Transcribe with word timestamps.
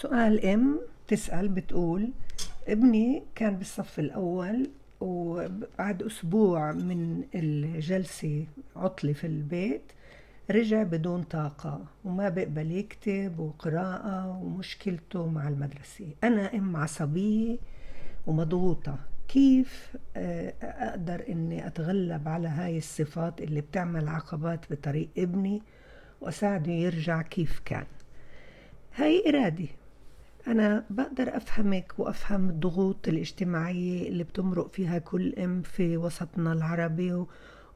سؤال 0.00 0.46
إم 0.46 0.80
تسأل 1.08 1.48
بتقول 1.48 2.10
ابني 2.68 3.22
كان 3.34 3.56
بالصف 3.56 3.98
الأول 3.98 4.70
وبعد 5.00 6.02
أسبوع 6.02 6.72
من 6.72 7.24
الجلسة 7.34 8.46
عطلة 8.76 9.12
في 9.12 9.26
البيت 9.26 9.82
رجع 10.50 10.82
بدون 10.82 11.22
طاقة 11.22 11.84
وما 12.04 12.28
بيقبل 12.28 12.72
يكتب 12.72 13.38
وقراءة 13.38 14.38
ومشكلته 14.42 15.26
مع 15.26 15.48
المدرسة. 15.48 16.06
أنا 16.24 16.54
أم 16.54 16.76
عصبية 16.76 17.56
ومضغوطة. 18.26 18.98
كيف 19.28 19.96
آه، 20.16 20.54
أقدر 20.62 21.24
أني 21.28 21.66
أتغلب 21.66 22.28
على 22.28 22.48
هاي 22.48 22.78
الصفات 22.78 23.40
اللي 23.40 23.60
بتعمل 23.60 24.08
عقبات 24.08 24.72
بطريق 24.72 25.08
ابني 25.18 25.62
وأساعده 26.20 26.72
يرجع 26.72 27.22
كيف 27.22 27.60
كان؟ 27.64 27.86
هاي 28.94 29.24
إرادة. 29.28 29.68
أنا 30.46 30.84
بقدر 30.90 31.36
أفهمك 31.36 31.92
وأفهم 31.98 32.48
الضغوط 32.50 33.08
الاجتماعية 33.08 34.08
اللي 34.08 34.24
بتمرق 34.24 34.72
فيها 34.72 34.98
كل 34.98 35.34
أم 35.34 35.62
في 35.62 35.96
وسطنا 35.96 36.52
العربي 36.52 37.24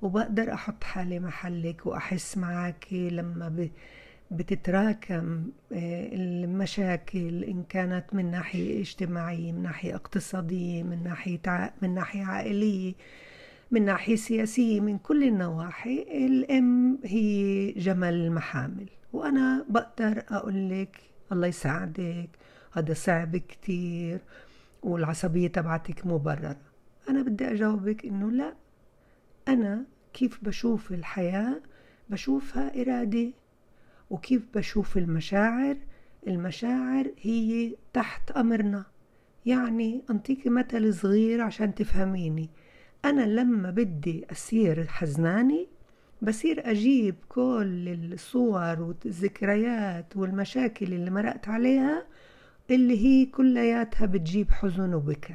وبقدر 0.02 0.52
أحط 0.52 0.84
حالي 0.84 1.20
محلك 1.20 1.86
وأحس 1.86 2.38
معك 2.38 2.86
لما 2.92 3.68
بتتراكم 4.30 5.46
آه، 5.72 6.08
المشاكل 6.14 7.44
إن 7.44 7.62
كانت 7.68 8.04
من 8.12 8.30
ناحية 8.30 8.80
اجتماعية 8.80 9.52
من 9.52 9.62
ناحية 9.62 9.94
اقتصادية 9.94 10.82
من 10.82 11.02
ناحية 11.04 11.74
من 11.82 11.94
ناحية 11.94 12.24
عائلية 12.24 12.92
من 13.70 13.84
ناحية 13.84 14.16
سياسية 14.16 14.80
من 14.80 14.98
كل 14.98 15.24
النواحي 15.24 16.02
الأم 16.26 16.98
هي 17.04 17.70
جمل 17.72 18.14
المحامل 18.14 18.86
وأنا 19.12 19.64
بقدر 19.68 20.22
أقول 20.30 20.70
لك 20.70 20.96
الله 21.32 21.46
يساعدك 21.46 22.28
هذا 22.72 22.94
صعب 22.94 23.36
كتير 23.36 24.20
والعصبية 24.82 25.48
تبعتك 25.48 26.06
مبررة. 26.06 26.56
أنا 27.08 27.22
بدي 27.22 27.44
أجاوبك 27.50 28.04
إنه 28.04 28.30
لا. 28.30 28.54
أنا 29.48 29.84
كيف 30.12 30.44
بشوف 30.44 30.92
الحياة؟ 30.92 31.60
بشوفها 32.10 32.82
إرادة. 32.82 33.30
وكيف 34.10 34.42
بشوف 34.54 34.96
المشاعر؟ 34.96 35.76
المشاعر 36.26 37.10
هي 37.20 37.74
تحت 37.92 38.30
أمرنا. 38.30 38.84
يعني 39.46 40.02
أنطيكي 40.10 40.50
مثل 40.50 40.94
صغير 40.94 41.40
عشان 41.40 41.74
تفهميني. 41.74 42.50
أنا 43.04 43.22
لما 43.22 43.70
بدي 43.70 44.26
أصير 44.32 44.86
حزناني 44.86 45.68
بصير 46.22 46.70
أجيب 46.70 47.14
كل 47.28 48.12
الصور 48.12 48.82
والذكريات 48.82 50.16
والمشاكل 50.16 50.92
اللي 50.92 51.10
مرقت 51.10 51.48
عليها 51.48 52.06
اللي 52.70 52.98
هي 53.06 53.26
كلياتها 53.26 54.06
بتجيب 54.06 54.50
حزن 54.50 54.94
وبكى. 54.94 55.34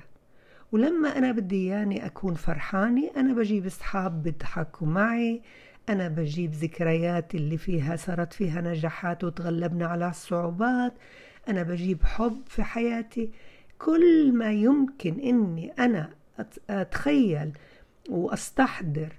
ولما 0.72 1.18
أنا 1.18 1.32
بدي 1.32 1.66
يعني 1.66 2.06
أكون 2.06 2.34
فرحانة 2.34 3.12
أنا 3.18 3.34
بجيب 3.34 3.66
أصحاب 3.66 4.24
بيضحكوا 4.24 4.88
معي 4.88 5.42
أنا 5.90 6.08
بجيب 6.08 6.52
ذكريات 6.52 7.36
اللي 7.36 7.58
فيها 7.58 7.96
صارت 7.96 8.34
فيها 8.34 8.62
نجاحات 8.62 9.24
وتغلبنا 9.24 9.86
على 9.88 10.10
الصعوبات 10.10 10.94
أنا 11.50 11.64
بجيب 11.64 12.04
حب 12.04 12.42
في 12.48 12.64
حياتي. 12.64 13.32
كل 13.80 14.34
ما 14.34 14.52
يمكن 14.52 15.20
إني 15.20 15.72
أنا 15.72 16.10
أتخيل 16.70 17.52
وأستحضر 18.10 19.14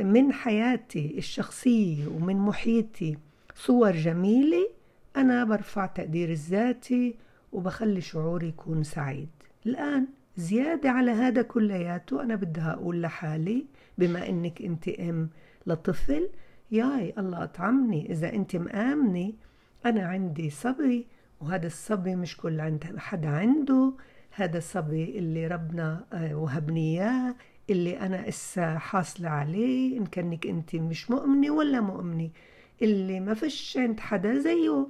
من 0.00 0.32
حياتي 0.32 1.14
الشخصية 1.18 2.06
ومن 2.06 2.36
محيطي 2.36 3.16
صور 3.54 3.90
جميلة 3.90 4.68
أنا 5.16 5.44
برفع 5.44 5.86
تقدير 5.86 6.28
الذاتي 6.30 7.14
وبخلي 7.52 8.00
شعوري 8.00 8.48
يكون 8.48 8.82
سعيد. 8.82 9.28
الآن 9.66 10.06
زيادة 10.36 10.90
على 10.90 11.10
هذا 11.10 11.42
كلياته 11.42 12.22
أنا 12.22 12.34
بدها 12.34 12.72
أقول 12.72 13.02
لحالي 13.02 13.66
بما 13.98 14.28
إنك 14.28 14.62
أنت 14.62 14.88
أم 14.88 15.30
لطفل 15.66 16.28
ياي 16.70 17.14
الله 17.18 17.44
أطعمني 17.44 18.12
إذا 18.12 18.32
أنت 18.32 18.56
مآمنة 18.56 19.32
أنا 19.86 20.06
عندي 20.06 20.50
صبي 20.50 21.06
وهذا 21.40 21.66
الصبي 21.66 22.16
مش 22.16 22.36
كل 22.36 22.60
عند 22.60 22.84
حدا 22.98 23.28
عنده 23.28 23.92
هذا 24.30 24.58
الصبي 24.58 25.18
اللي 25.18 25.46
ربنا 25.46 26.04
آه، 26.12 26.34
وهبني 26.34 27.00
إياه 27.02 27.34
اللي 27.70 28.00
أنا 28.00 28.28
إسا 28.28 28.78
حاصلة 28.78 29.28
عليه 29.28 29.98
إن 29.98 30.06
كانك 30.06 30.46
أنت 30.46 30.76
مش 30.76 31.10
مؤمنة 31.10 31.50
ولا 31.50 31.80
مؤمنة 31.80 32.30
اللي 32.82 33.20
ما 33.20 33.34
فيش 33.34 33.76
عند 33.76 34.00
حدا 34.00 34.38
زيه. 34.38 34.86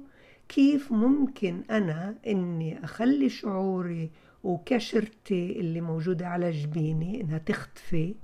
كيف 0.49 0.91
ممكن 0.91 1.63
أنا 1.71 2.15
إني 2.27 2.83
أخلي 2.83 3.29
شعوري 3.29 4.11
وكشرتي 4.43 5.59
اللي 5.59 5.81
موجودة 5.81 6.27
على 6.27 6.51
جبيني 6.51 7.21
إنها 7.21 7.37
تختفي 7.37 8.15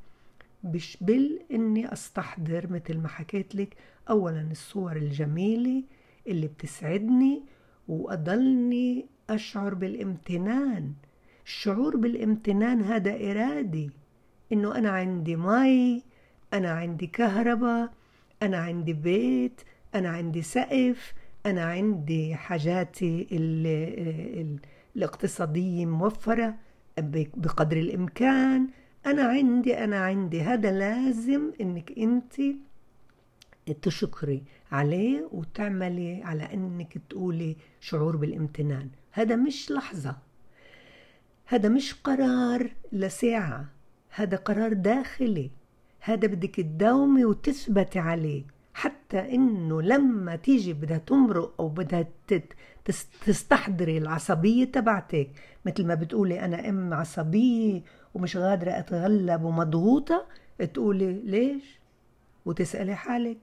بشبل 0.63 1.39
إني 1.51 1.93
أستحضر 1.93 2.67
مثل 2.69 2.97
ما 2.97 3.07
حكيت 3.07 3.55
لك 3.55 3.75
أولا 4.09 4.47
الصور 4.51 4.95
الجميلة 4.95 5.83
اللي 6.27 6.47
بتسعدني 6.47 7.43
وأضلني 7.87 9.05
أشعر 9.29 9.73
بالامتنان. 9.73 10.93
الشعور 11.45 11.97
بالامتنان 11.97 12.81
هذا 12.81 13.31
إرادي. 13.31 13.91
إنه 14.51 14.75
أنا 14.77 14.89
عندي 14.89 15.35
مي 15.35 16.03
أنا 16.53 16.71
عندي 16.71 17.07
كهرباء 17.07 17.93
أنا 18.41 18.57
عندي 18.57 18.93
بيت 18.93 19.61
أنا 19.95 20.09
عندي 20.09 20.41
سقف 20.41 21.13
أنا 21.45 21.65
عندي 21.65 22.35
حاجاتي 22.35 23.27
الاقتصادية 24.95 25.85
موفرة 25.85 26.55
بقدر 26.97 27.77
الإمكان. 27.77 28.67
أنا 29.05 29.23
عندي 29.23 29.83
أنا 29.83 29.99
عندي 29.99 30.41
هذا 30.41 30.71
لازم 30.71 31.51
إنك 31.61 31.91
أنت 31.97 32.33
تشكري 33.81 34.43
عليه 34.71 35.29
وتعملي 35.31 36.23
على 36.23 36.53
إنك 36.53 36.97
تقولي 37.09 37.55
شعور 37.79 38.15
بالامتنان. 38.15 38.89
هذا 39.11 39.35
مش 39.35 39.71
لحظة. 39.71 40.17
هذا 41.45 41.69
مش 41.69 41.93
قرار 41.93 42.71
لساعة. 42.91 43.65
هذا 44.09 44.37
قرار 44.37 44.73
داخلي. 44.73 45.51
هذا 45.99 46.27
بدك 46.27 46.55
تداومي 46.55 47.25
وتثبتي 47.25 47.99
عليه. 47.99 48.43
حتى 48.75 49.35
إنه 49.35 49.81
لما 49.81 50.35
تيجي 50.35 50.73
بدها 50.73 50.97
تمرق 50.97 51.53
أو 51.59 51.69
بدها 51.69 52.07
تستحضري 53.25 53.97
العصبية 53.97 54.65
تبعتك 54.65 55.29
مثل 55.65 55.85
ما 55.85 55.95
بتقولي 55.95 56.45
أنا 56.45 56.69
أم 56.69 56.93
عصبية 56.93 57.81
ومش 58.13 58.37
قادرة 58.37 58.71
أتغلب 58.71 59.43
ومضغوطة 59.43 60.25
تقولي 60.73 61.13
ليش؟ 61.13 61.79
وتسألي 62.45 62.95
حالك. 62.95 63.37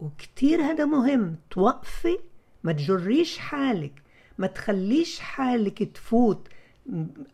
وكتير 0.00 0.60
هذا 0.62 0.84
مهم 0.84 1.36
توقفي 1.50 2.18
ما 2.64 2.72
تجريش 2.72 3.38
حالك 3.38 4.02
ما 4.38 4.46
تخليش 4.46 5.20
حالك 5.20 5.82
تفوت 5.82 6.48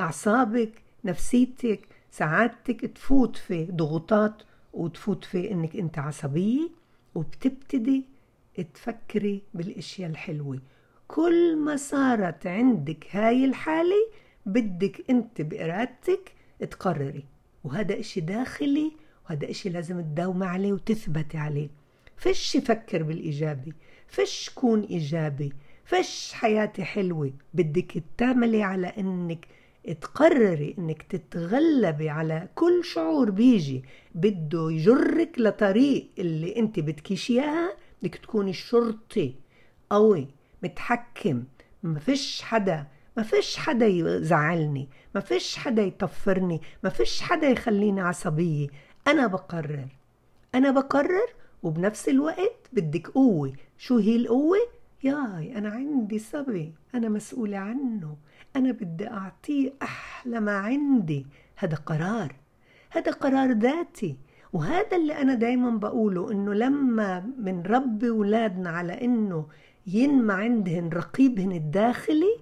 أعصابك 0.01 0.73
نفسيتك 1.05 1.89
سعادتك 2.11 2.81
تفوت 2.81 3.37
في 3.37 3.65
ضغوطات 3.65 4.43
وتفوت 4.73 5.25
في 5.25 5.53
إنك 5.53 5.77
أنت 5.77 5.99
عصبية. 5.99 6.84
وبتبتدي 7.15 8.05
تفكري 8.75 9.43
بالأشياء 9.55 10.11
الحلوة. 10.11 10.59
كل 11.09 11.57
ما 11.57 11.77
صارت 11.77 12.47
عندك 12.47 13.07
هاي 13.11 13.45
الحالة 13.45 14.11
بدك 14.47 15.11
أنت 15.11 15.43
بإرادتك 15.43 16.33
تقرري. 16.71 17.25
وهذا 17.65 18.01
إشي 18.01 18.21
داخلي 18.21 18.93
وهذا 19.27 19.51
إشي 19.51 19.69
لازم 19.69 20.01
تداومي 20.01 20.47
عليه 20.47 20.73
وتثبتي 20.73 21.39
عليه. 21.39 21.69
فش 22.17 22.57
فكر 22.57 23.03
بالإيجابي 23.03 23.73
فش 24.07 24.51
كون 24.55 24.83
إيجابي 24.83 25.53
فش 25.85 26.33
حياتي 26.33 26.85
حلوة؟ 26.85 27.33
بدك 27.55 28.03
تعملي 28.17 28.63
على 28.63 28.87
إنك 28.87 29.47
تقرري 29.93 30.75
إنك 30.79 31.03
تتغلبي 31.03 32.09
على 32.09 32.49
كل 32.55 32.85
شعور 32.85 33.31
بيجي 33.31 33.85
بده 34.15 34.71
يجرك 34.71 35.39
لطريق 35.39 36.09
اللي 36.19 36.57
أنت 36.57 36.81
بدكيش 36.81 37.31
إياها 37.31 37.77
بدك 38.03 38.15
تكوني 38.15 38.53
شرطي 38.53 39.35
قوي 39.91 40.29
متحكم 40.63 41.45
ما 41.83 41.99
فيش 41.99 42.43
حدا 42.43 42.87
ما 43.17 43.23
فيش 43.23 43.57
حدا 43.57 43.87
يزعلني 43.87 44.89
ما 45.15 45.21
فيش 45.21 45.57
حدا 45.57 45.83
يطفرني 45.83 46.61
ما 46.85 46.91
فيش 46.91 47.21
حدا 47.21 47.49
يخليني 47.49 48.01
عصبية. 48.01 48.69
أنا 49.07 49.27
بقرر 49.27 49.89
أنا 50.55 50.71
بقرر 50.71 51.29
وبنفس 51.63 52.09
الوقت 52.09 52.69
بدك 52.73 53.09
قوة. 53.09 53.53
شو 53.79 53.99
هي 53.99 54.17
القوة؟ 54.17 54.59
ياي 55.05 55.59
أنا 55.59 55.69
عندي 55.69 56.19
صبي 56.19 56.75
أنا 56.95 57.09
مسؤولة 57.09 57.57
عنه. 57.59 58.17
أنا 58.57 58.73
بدي 58.73 59.11
أعطيه 59.11 59.73
أحلى 59.83 60.41
ما 60.41 60.59
عندي. 60.59 61.27
هذا 61.57 61.77
قرار. 61.77 62.35
هذا 62.91 63.13
قرار 63.13 63.53
ذاتي. 63.53 64.17
وهذا 64.53 64.97
اللي 64.97 65.13
أنا 65.23 65.35
دايما 65.35 65.71
بقوله 65.71 66.33
إنه 66.33 66.55
لما 66.55 67.63
رب 67.67 68.05
أولادنا 68.05 68.71
على 68.71 69.05
إنه 69.05 69.47
ينمى 69.87 70.35
عندهن 70.35 70.89
رقيبهن 70.89 71.53
الداخلي 71.53 72.37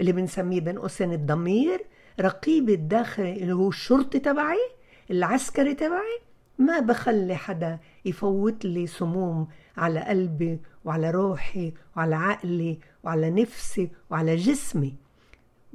اللي 0.00 0.12
بنسميه 0.12 0.60
بين 0.60 0.78
قوسين 0.78 1.12
الضمير 1.12 1.86
رقيب 2.20 2.68
الداخلي 2.70 3.32
اللي 3.32 3.52
هو 3.52 3.68
الشرطي 3.68 4.18
تبعي 4.18 4.70
العسكري 5.10 5.74
تبعي 5.74 6.18
ما 6.58 6.80
بخلي 6.80 7.36
حدا 7.36 7.78
يفوت 8.04 8.64
لي 8.64 8.86
سموم 8.86 9.48
على 9.76 10.00
قلبي 10.00 10.60
وعلى 10.84 11.10
روحي 11.10 11.72
وعلى 11.96 12.14
عقلي 12.14 12.78
وعلى 13.04 13.30
نفسي 13.30 13.90
وعلى 14.10 14.36
جسمي. 14.36 14.94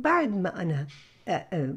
بعد 0.02 0.38
ما 0.38 0.62
أنا 0.62 0.88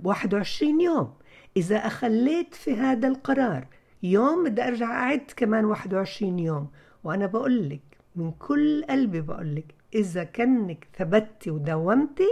21 0.04 0.80
يوم. 0.80 1.14
إذا 1.56 1.76
أخليت 1.76 2.54
في 2.54 2.74
هذا 2.74 3.08
القرار 3.08 3.66
يوم 4.02 4.44
بدي 4.44 4.62
أرجع 4.62 4.90
أعد 4.90 5.32
كمان 5.36 5.64
21 5.64 6.38
يوم. 6.38 6.69
وأنا 7.04 7.26
بقول 7.26 7.69
لك 7.69 7.98
من 8.16 8.30
كل 8.30 8.84
قلبي 8.84 9.20
بقول 9.20 9.54
لك 9.54 9.74
إذا 9.94 10.24
كنك 10.24 10.86
ثبتي 10.98 11.50
وداومتي 11.50 12.28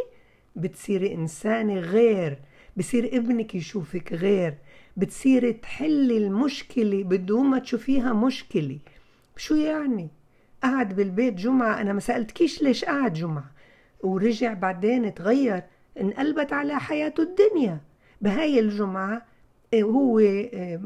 بتصيري 0.57 1.15
إنسانة 1.15 1.75
غير 1.75 2.39
بصير 2.77 3.17
ابنك 3.17 3.55
يشوفك 3.55 4.13
غير 4.13 4.55
بتصيري 4.97 5.53
تحلي 5.53 6.19
المشكلة 6.19 7.05
بدون 7.05 7.47
ما 7.47 7.59
تشوفيها 7.59 8.13
مشكلة. 8.13 8.79
شو 9.37 9.55
يعني؟ 9.55 10.09
قعد 10.63 10.97
بالبيت 10.97 11.35
جمعة 11.35 11.81
أنا 11.81 11.93
ما 11.93 12.01
سألتكيش 12.01 12.63
ليش 12.63 12.85
قعد 12.85 13.13
جمعة. 13.13 13.51
ورجع 14.03 14.53
بعدين 14.53 15.15
تغير. 15.15 15.63
انقلبت 16.01 16.53
على 16.53 16.81
حياته 16.81 17.23
الدنيا. 17.23 17.81
بهاي 18.21 18.61
الجمعة 18.61 19.27
آه، 19.75 19.83
هو 19.83 20.19
آه، 20.19 20.81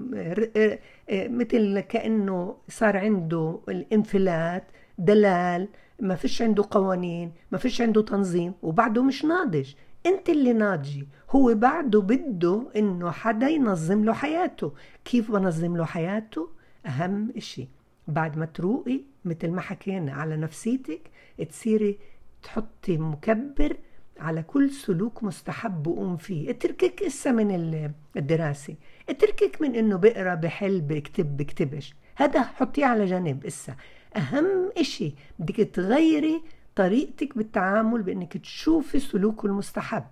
آه، 0.56 1.28
مثل 1.28 1.80
كأنه 1.80 2.56
صار 2.68 2.96
عنده 2.96 3.60
الانفلات 3.68 4.64
دلال 4.98 5.68
ما 6.00 6.14
فيش 6.14 6.42
عنده 6.42 6.64
قوانين 6.70 7.32
ما 7.52 7.58
فيش 7.58 7.80
عنده 7.80 8.02
تنظيم 8.02 8.52
وبعده 8.62 9.02
مش 9.02 9.24
ناضج. 9.24 9.72
أنت 10.06 10.28
اللي 10.28 10.52
ناضجي 10.52 11.08
هو 11.30 11.54
بعده 11.54 12.00
بده 12.00 12.66
إنه 12.76 13.10
حدا 13.10 13.48
ينظم 13.48 14.04
له 14.04 14.12
حياته. 14.12 14.72
كيف 15.04 15.30
بنظم 15.30 15.76
له 15.76 15.84
حياته؟ 15.84 16.48
أهم 16.86 17.32
إشي. 17.36 17.68
بعد 18.08 18.38
ما 18.38 18.46
تروقي 18.46 19.00
مثل 19.24 19.50
ما 19.50 19.60
حكينا 19.60 20.12
على 20.12 20.36
نفسيتك 20.36 21.10
تصيري 21.48 21.98
تحطي 22.42 22.98
مكبر 22.98 23.76
على 24.20 24.42
كل 24.42 24.70
سلوك 24.70 25.24
مستحب 25.24 25.86
وقوم 25.86 26.16
فيه. 26.16 26.50
اتركك 26.50 27.02
إسا 27.02 27.32
من 27.32 27.90
الدراسة. 28.16 28.74
اتركك 29.08 29.62
من 29.62 29.74
إنه 29.74 29.96
بقرأ 29.96 30.34
بحل 30.34 30.80
بكتب 30.80 31.36
بكتبش. 31.36 31.94
هذا 32.16 32.42
حطيه 32.42 32.86
على 32.86 33.04
جنب 33.04 33.46
إسا. 33.46 33.74
أهم 34.16 34.70
إشي 34.78 35.14
بدك 35.38 35.56
تغيري 35.56 36.42
طريقتك 36.76 37.38
بالتعامل 37.38 38.02
بإنك 38.02 38.36
تشوفي 38.36 38.98
سلوكه 38.98 39.46
المستحب. 39.46 40.04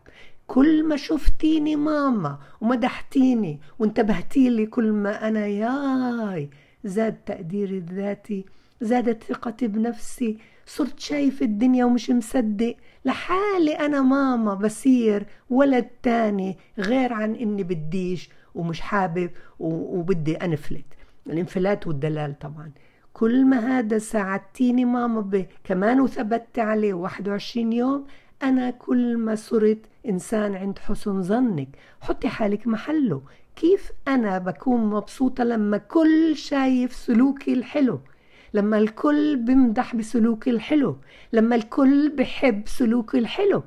كل 0.47 0.85
ما 0.89 0.97
شفتيني 0.97 1.77
ماما 1.77 2.39
ومدحتيني 2.61 3.61
وانتبهتي 3.79 4.51
لي 4.51 4.67
كل 4.67 4.93
ما 4.93 5.29
أنا 5.29 5.47
ياي 5.47 6.51
زاد 6.85 7.17
تقديري 7.27 7.79
الذاتي 7.79 8.45
زادت 8.83 9.23
ثقتي 9.23 9.67
بنفسي 9.67 10.39
صرت 10.67 11.01
شايف 11.01 11.43
الدنيا 11.43 11.85
ومش 11.85 12.11
مصدق. 12.11 12.77
لحالي 13.05 13.73
أنا 13.75 14.03
ماما 14.03 14.55
بصير 14.55 15.27
ولد 15.51 15.87
تاني 16.03 16.59
غير 16.79 17.13
عن 17.13 17.35
إني 17.35 17.63
بديش 17.63 18.31
ومش 18.55 18.81
حابب 18.81 19.31
وبدي 19.59 20.37
أنفلت. 20.37 20.85
الانفلات 21.27 21.87
والدلال 21.87 22.39
طبعا. 22.39 22.71
كل 23.13 23.45
ما 23.45 23.79
هذا 23.79 23.99
ساعدتيني 23.99 24.85
ماما 24.85 25.21
به 25.21 25.47
كمان 25.65 26.01
وثبت 26.01 26.59
عليه 26.59 26.95
21 26.95 27.73
يوم 27.73 28.07
أنا 28.43 28.71
كل 28.71 29.17
ما 29.17 29.35
صرت 29.35 29.79
إنسان 30.09 30.55
عند 30.55 30.79
حسن 30.79 31.23
ظنك. 31.23 31.69
حطي 32.01 32.29
حالك 32.29 32.67
محله. 32.67 33.23
كيف 33.57 33.93
أنا 34.09 34.39
بكون 34.39 34.81
مبسوطة 34.87 35.45
لما 35.45 35.77
كل 35.77 36.37
شايف 36.37 36.95
سلوكي 36.95 37.53
الحلو؟ 37.53 38.01
لما 38.55 38.79
الكل 38.79 39.37
بمدح 39.37 39.97
بسلوكي 39.97 40.51
الحلو 40.51 40.97
لما 41.33 41.57
الكل 41.57 42.09
بحب 42.09 42.63
سلوكي 42.67 43.19
الحلو. 43.19 43.63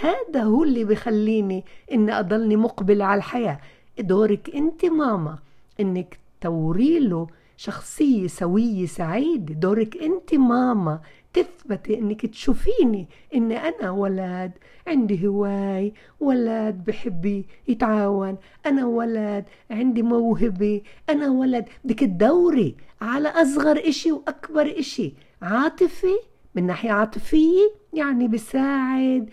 هذا 0.00 0.42
هو 0.42 0.64
اللي 0.64 0.84
بخليني 0.84 1.64
إني 1.92 2.18
أضلني 2.18 2.56
مقبلة 2.56 3.04
على 3.04 3.18
الحياة. 3.18 3.60
دورك 3.98 4.50
أنت 4.54 4.84
ماما 4.84 5.38
إنك 5.80 6.18
توريله 6.40 7.26
شخصية 7.58 8.26
سوية 8.26 8.86
سعيدة. 8.86 9.54
دورك 9.54 9.96
أنت 9.96 10.34
ماما 10.34 11.00
تثبتي 11.32 11.98
إنك 11.98 12.26
تشوفيني 12.26 13.08
اني 13.34 13.56
أنا 13.56 13.90
ولد 13.90 14.52
عندي 14.86 15.26
هواي 15.26 15.94
ولد 16.20 16.84
بحب 16.86 17.44
يتعاون 17.68 18.36
أنا 18.66 18.86
ولد 18.86 19.44
عندي 19.70 20.02
موهبة 20.02 20.82
أنا 21.10 21.28
ولد. 21.30 21.64
بدك 21.84 22.00
تدوري 22.00 22.74
على 23.00 23.28
أصغر 23.28 23.88
إشي 23.88 24.12
وأكبر 24.12 24.74
إشي. 24.78 25.14
عاطفي؟ 25.42 26.16
من 26.54 26.66
ناحية 26.66 26.90
عاطفية؟ 26.90 27.72
يعني 27.92 28.28
بساعد 28.28 29.30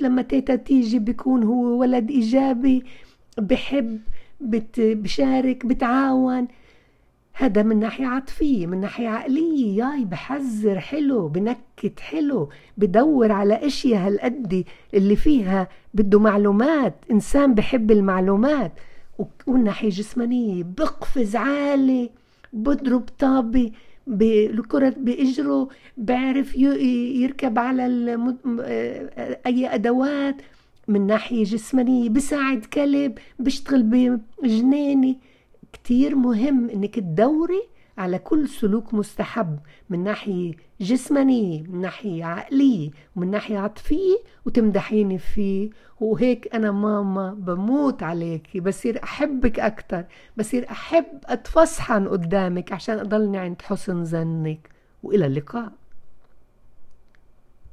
لما 0.00 0.22
تيتا 0.22 0.56
تيجي 0.56 0.98
بيكون 0.98 1.42
هو 1.42 1.80
ولد 1.80 2.10
إيجابي 2.10 2.84
بحب 3.38 4.00
بشارك 4.78 5.66
بتعاون. 5.66 6.48
هذا 7.40 7.62
من 7.62 7.80
ناحية 7.80 8.06
عاطفية 8.06 8.66
من 8.66 8.80
ناحية 8.80 9.08
عقلية. 9.08 9.84
ياي 9.84 10.04
بحذر 10.04 10.80
حلو 10.80 11.28
بنكت 11.28 12.00
حلو 12.00 12.48
بدور 12.78 13.32
على 13.32 13.66
أشياء 13.66 14.06
هالقد 14.06 14.64
اللي 14.94 15.16
فيها 15.16 15.68
بده 15.94 16.18
معلومات. 16.18 16.94
إنسان 17.10 17.54
بحب 17.54 17.90
المعلومات. 17.90 18.72
ومن 19.46 19.64
ناحية 19.64 19.88
جسمانية 19.88 20.64
بقفز 20.78 21.36
عالي 21.36 22.10
بضرب 22.52 23.04
طابة 23.18 23.70
بالكرة 24.06 24.94
بإجره 24.96 25.68
بعرف 25.96 26.56
يركب 26.56 27.58
على 27.58 27.86
أي 29.46 29.74
أدوات. 29.74 30.36
من 30.88 31.06
ناحية 31.06 31.44
جسمانية 31.44 32.08
بساعد 32.08 32.64
كلب 32.64 33.18
بيشتغل 33.38 33.82
بجنيني 34.42 35.18
كتير 35.72 36.14
مهم 36.14 36.70
إنك 36.70 36.94
تدوري 36.94 37.62
على 37.98 38.18
كل 38.18 38.48
سلوك 38.48 38.94
مستحب 38.94 39.58
من 39.90 40.04
ناحية 40.04 40.52
جسمانية 40.80 41.62
من 41.62 41.80
ناحية 41.80 42.24
عقلية 42.24 42.90
ومن 43.16 43.30
ناحية 43.30 43.58
عاطفية 43.58 44.16
وتمدحيني 44.46 45.18
فيه. 45.18 45.70
وهيك 46.00 46.54
أنا 46.54 46.70
ماما 46.70 47.34
بموت 47.34 48.02
عليك. 48.02 48.56
بصير 48.58 49.02
أحبك 49.02 49.60
أكتر. 49.60 50.04
بصير 50.36 50.70
أحب 50.70 51.06
أتفصحن 51.26 52.08
قدامك 52.08 52.72
عشان 52.72 52.98
أضلني 52.98 53.38
عند 53.38 53.62
حسن 53.62 54.04
ظنك. 54.04 54.68
وإلى 55.02 55.26
اللقاء. 55.26 55.72